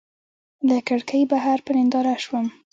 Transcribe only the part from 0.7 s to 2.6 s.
کړکۍ بهر په ننداره شوم.